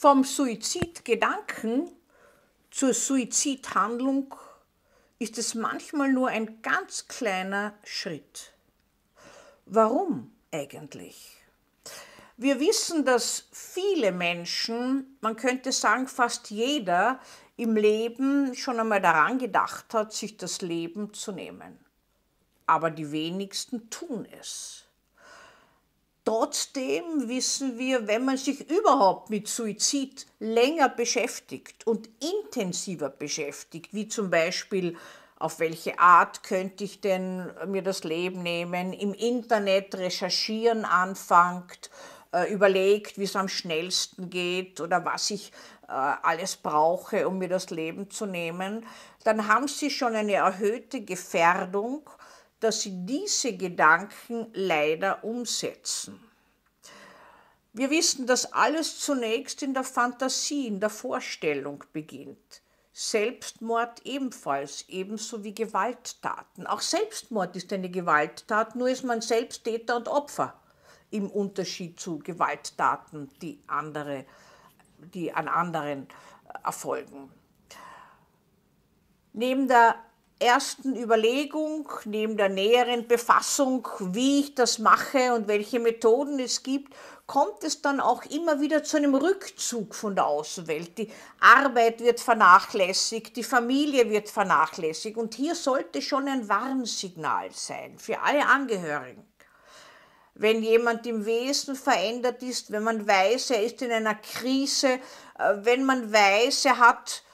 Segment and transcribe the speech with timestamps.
[0.00, 1.90] Vom Suizidgedanken
[2.70, 4.32] zur Suizidhandlung
[5.18, 8.52] ist es manchmal nur ein ganz kleiner Schritt.
[9.66, 11.42] Warum eigentlich?
[12.36, 17.18] Wir wissen, dass viele Menschen, man könnte sagen fast jeder,
[17.56, 21.76] im Leben schon einmal daran gedacht hat, sich das Leben zu nehmen.
[22.66, 24.84] Aber die wenigsten tun es.
[26.28, 34.08] Trotzdem wissen wir, wenn man sich überhaupt mit Suizid länger beschäftigt und intensiver beschäftigt, wie
[34.08, 34.94] zum Beispiel
[35.38, 41.88] auf welche Art könnte ich denn mir das Leben nehmen, im Internet recherchieren anfängt,
[42.34, 45.50] äh, überlegt, wie es am schnellsten geht oder was ich
[45.88, 48.84] äh, alles brauche, um mir das Leben zu nehmen,
[49.24, 52.02] dann haben Sie schon eine erhöhte Gefährdung
[52.60, 56.20] dass sie diese Gedanken leider umsetzen.
[57.72, 62.62] Wir wissen, dass alles zunächst in der Fantasie, in der Vorstellung beginnt.
[62.92, 66.66] Selbstmord ebenfalls, ebenso wie Gewalttaten.
[66.66, 70.58] Auch Selbstmord ist eine Gewalttat, nur ist man selbst Täter und Opfer
[71.10, 74.26] im Unterschied zu Gewalttaten, die, andere,
[75.14, 76.08] die an anderen
[76.64, 77.30] erfolgen.
[79.32, 79.94] Neben der
[80.40, 86.94] ersten Überlegung, neben der näheren Befassung, wie ich das mache und welche Methoden es gibt,
[87.26, 90.96] kommt es dann auch immer wieder zu einem Rückzug von der Außenwelt.
[90.96, 97.98] Die Arbeit wird vernachlässigt, die Familie wird vernachlässigt und hier sollte schon ein Warnsignal sein
[97.98, 99.26] für alle Angehörigen.
[100.34, 105.00] Wenn jemand im Wesen verändert ist, wenn man weiß, er ist in einer Krise,
[105.38, 107.24] äh, wenn man weiß, er hat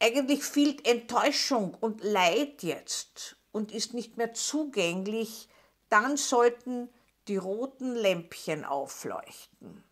[0.00, 5.48] eigentlich viel Enttäuschung und Leid jetzt und ist nicht mehr zugänglich,
[5.88, 6.88] dann sollten
[7.28, 9.84] die roten Lämpchen aufleuchten.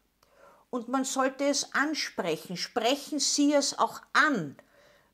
[0.70, 2.56] Und man sollte es ansprechen.
[2.56, 4.56] Sprechen Sie es auch an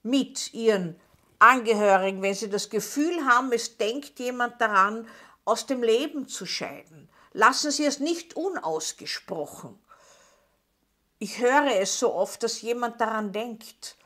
[0.03, 0.99] mit Ihren
[1.39, 5.07] Angehörigen, wenn Sie das Gefühl haben, es denkt jemand daran,
[5.45, 7.09] aus dem Leben zu scheiden.
[7.33, 9.79] Lassen Sie es nicht unausgesprochen.
[11.19, 13.97] Ich höre es so oft, dass jemand daran denkt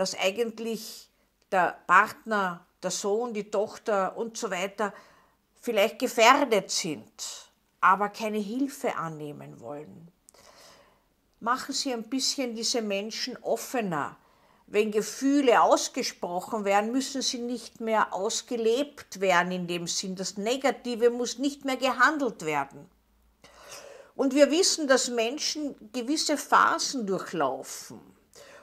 [0.00, 1.10] dass eigentlich
[1.52, 4.94] der Partner, der Sohn, die Tochter und so weiter
[5.60, 7.50] vielleicht gefährdet sind,
[7.82, 10.10] aber keine Hilfe annehmen wollen.
[11.40, 14.16] Machen Sie ein bisschen diese Menschen offener.
[14.66, 20.16] Wenn Gefühle ausgesprochen werden, müssen sie nicht mehr ausgelebt werden in dem Sinn.
[20.16, 22.88] Das Negative muss nicht mehr gehandelt werden.
[24.16, 28.09] Und wir wissen, dass Menschen gewisse Phasen durchlaufen.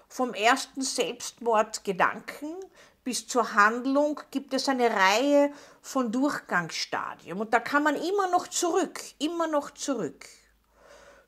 [0.08, 2.56] Vom ersten Selbstmordgedanken
[3.04, 5.52] bis zur Handlung gibt es eine Reihe
[5.82, 7.40] von Durchgangsstadien.
[7.40, 10.26] Und da kann man immer noch zurück, immer noch zurück.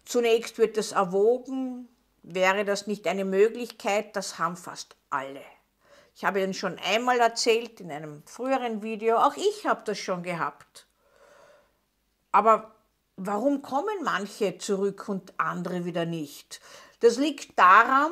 [0.04, 1.88] Zunächst wird es erwogen,
[2.24, 5.42] wäre das nicht eine Möglichkeit, das haben fast alle.
[6.16, 10.24] Ich habe Ihnen schon einmal erzählt in einem früheren Video, auch ich habe das schon
[10.24, 10.86] gehabt.
[12.34, 12.76] Aber
[13.16, 16.60] warum kommen manche zurück und andere wieder nicht?
[17.00, 18.12] Das liegt daran,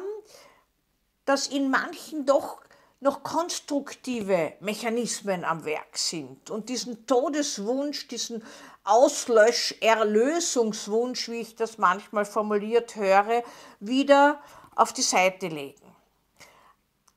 [1.27, 2.61] dass in manchen doch
[2.99, 8.43] noch konstruktive Mechanismen am Werk sind und diesen Todeswunsch, diesen
[8.83, 13.43] Auslösch, Erlösungswunsch, wie ich das manchmal formuliert höre,
[13.79, 14.41] wieder
[14.75, 15.95] auf die Seite legen.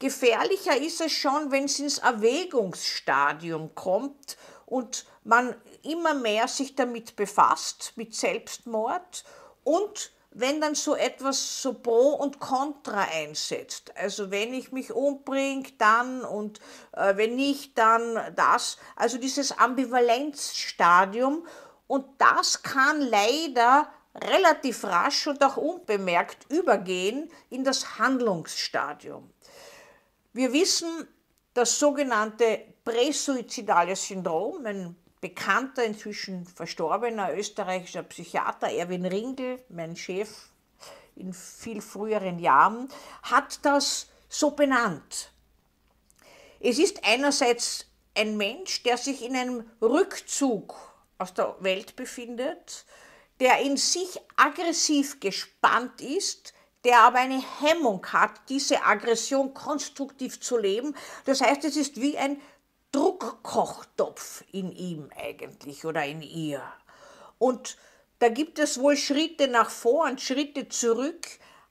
[0.01, 7.17] Gefährlicher ist es schon, wenn es ins Erwägungsstadium kommt und man immer mehr sich damit
[7.17, 9.25] befasst, mit Selbstmord
[9.63, 13.93] und wenn dann so etwas so Pro und Contra einsetzt.
[13.97, 16.61] Also wenn ich mich umbringe, dann und
[16.93, 18.79] äh, wenn nicht, dann das.
[18.95, 21.47] Also dieses Ambivalenzstadium.
[21.89, 29.31] Und das kann leider relativ rasch und auch unbemerkt übergehen in das Handlungsstadium.
[30.33, 31.09] Wir wissen,
[31.55, 40.31] das sogenannte präsuizidale Syndrom, ein bekannter, inzwischen verstorbener österreichischer Psychiater, Erwin Ringel, mein Chef
[41.17, 42.89] in viel früheren Jahren,
[43.23, 45.33] hat das so benannt.
[46.61, 50.75] Es ist einerseits ein Mensch, der sich in einem Rückzug
[51.19, 52.87] aus der Welt befindet,
[53.41, 60.57] der in sich aggressiv gespannt ist, der aber eine Hemmung hat, diese Aggression konstruktiv zu
[60.57, 60.95] leben.
[61.25, 62.41] Das heißt, es ist wie ein
[63.21, 66.63] Druckkochtopf in ihm eigentlich oder in ihr.
[67.39, 67.77] Und
[68.19, 71.27] da gibt es wohl Schritte nach vor und Schritte zurück,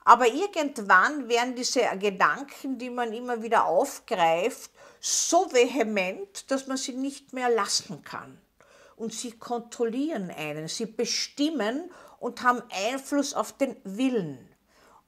[0.05, 6.93] aber irgendwann werden diese Gedanken, die man immer wieder aufgreift, so vehement, dass man sie
[6.93, 8.39] nicht mehr lassen kann.
[8.95, 14.45] Und sie kontrollieren einen, sie bestimmen und haben Einfluss auf den Willen.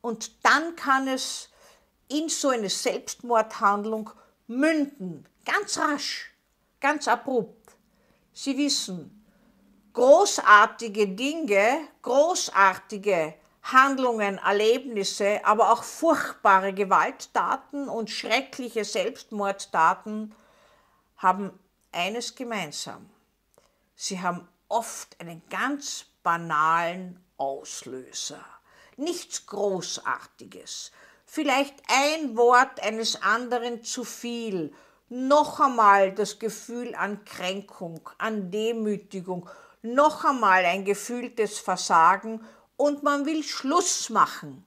[0.01, 1.49] und dann kann es
[2.07, 4.09] in so eine Selbstmordhandlung
[4.47, 6.30] münden, ganz rasch,
[6.81, 7.77] ganz abrupt.
[8.33, 9.23] Sie wissen,
[9.93, 20.33] großartige Dinge, großartige Handlungen, Erlebnisse, aber auch furchtbare Gewalttaten und schreckliche Selbstmordtaten
[21.17, 21.57] haben
[21.91, 23.09] eines gemeinsam.
[23.95, 28.43] Sie haben oft einen ganz banalen Auslöser.
[28.97, 30.91] Nichts Großartiges.
[31.25, 34.73] Vielleicht ein Wort eines anderen zu viel.
[35.13, 39.49] Noch einmal das Gefühl an Kränkung, an Demütigung.
[39.81, 42.45] Noch einmal ein gefühltes Versagen
[42.77, 44.65] und man will Schluss machen.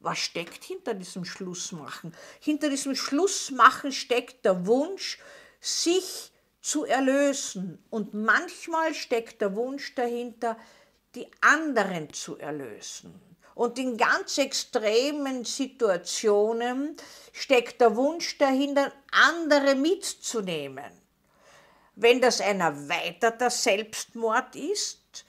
[0.00, 2.12] Was steckt hinter diesem Schlussmachen?
[2.40, 5.20] Hinter diesem Schlussmachen steckt der Wunsch,
[5.60, 7.80] sich zu erlösen.
[7.90, 10.58] Und manchmal steckt der Wunsch dahinter,
[11.14, 13.14] die anderen zu erlösen.
[13.60, 16.96] Und in ganz extremen Situationen
[17.30, 20.90] steckt der Wunsch dahinter, andere mitzunehmen.
[21.94, 25.26] Wenn das ein erweiterter Selbstmord ist,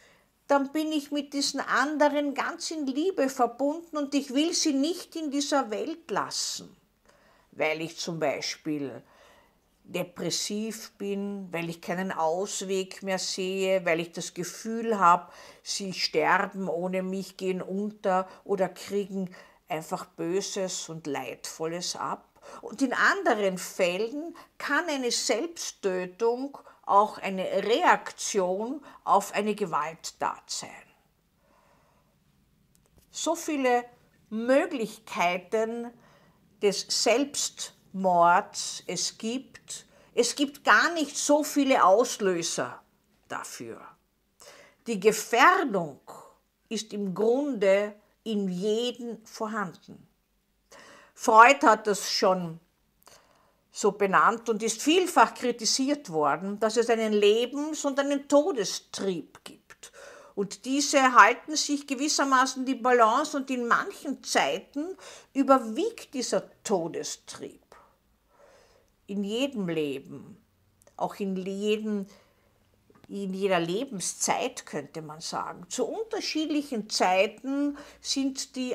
[0.48, 5.18] dann bin ich mit diesen anderen ganz in Liebe verbunden und ich will sie nicht
[5.18, 6.74] in dieser Welt lassen,
[7.52, 9.04] weil ich zum Beispiel
[9.92, 15.32] depressiv bin, weil ich keinen Ausweg mehr sehe, weil ich das Gefühl habe,
[15.64, 19.36] sie sterben ohne mich, gehen unter oder kriegen
[19.68, 22.28] einfach Böses und Leidvolles ab.
[22.62, 30.70] Und in anderen Fällen kann eine Selbsttötung auch eine Reaktion auf eine Gewalttat sein.
[33.12, 33.86] So viele
[34.30, 35.92] Möglichkeiten
[36.62, 36.88] des
[37.92, 39.86] Selbstmords es gibt.
[40.14, 42.82] Es gibt gar nicht so viele Auslöser
[43.28, 43.80] dafür.
[44.88, 46.00] Die Gefährdung
[46.70, 50.08] ist im Grunde in jedem vorhanden.
[51.14, 52.60] Freud hat das schon
[53.72, 59.92] so benannt und ist vielfach kritisiert worden, dass es einen Lebens- und einen Todestrieb gibt.
[60.36, 64.98] Und diese halten sich gewissermaßen die Balance und in manchen Zeiten
[65.34, 67.71] überwiegt dieser Todestrieb.
[69.12, 70.38] In jedem Leben,
[70.96, 72.06] auch in, jedem,
[73.10, 75.66] in jeder Lebenszeit könnte man sagen.
[75.68, 78.74] Zu unterschiedlichen Zeiten sind die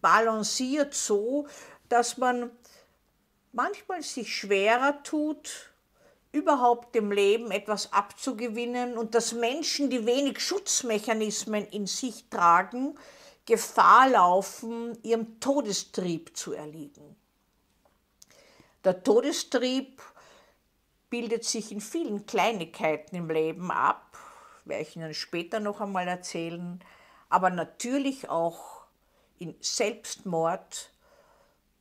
[0.00, 1.48] balanciert so,
[1.88, 2.52] dass man
[3.50, 5.72] manchmal sich schwerer tut,
[6.30, 12.96] überhaupt dem Leben etwas abzugewinnen und dass Menschen, die wenig Schutzmechanismen in sich tragen,
[13.44, 17.16] Gefahr laufen, ihrem Todestrieb zu erliegen.
[18.84, 20.02] Der Todestrieb
[21.08, 24.18] bildet sich in vielen Kleinigkeiten im Leben ab,
[24.66, 26.84] werde ich Ihnen später noch einmal erzählen,
[27.30, 28.82] aber natürlich auch
[29.38, 30.90] in Selbstmord,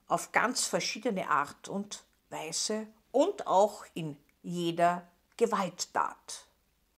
[0.08, 5.08] auf ganz verschiedene Art und Weise und auch in jeder
[5.38, 6.46] Gewalttat.